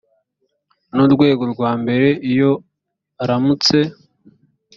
n 0.95 0.97
urwego 1.05 1.43
rwa 1.53 1.71
mbere 1.81 2.07
iyo 2.31 2.51
aramutse 3.23 3.77